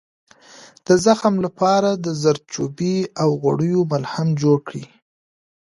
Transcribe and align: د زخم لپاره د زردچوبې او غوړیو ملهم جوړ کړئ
د 0.87 0.89
زخم 1.05 1.35
لپاره 1.45 1.89
د 2.05 2.07
زردچوبې 2.21 2.97
او 3.21 3.29
غوړیو 3.41 3.81
ملهم 3.91 4.27
جوړ 4.41 4.57
کړئ 4.67 4.85